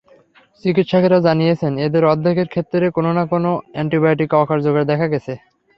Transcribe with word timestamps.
চিকিৎসকেরা 0.63 1.17
জানিয়েছেন, 1.19 1.73
এদের 1.85 2.03
অর্ধেকের 2.05 2.47
ক্ষেত্রে 2.47 2.85
কোনো 2.91 3.09
না-কোনো 3.13 3.49
অ্যান্টিবায়োটিক 3.73 4.29
অকার্যকর 4.35 4.83
দেখা 4.91 5.07
গেছে। 5.07 5.33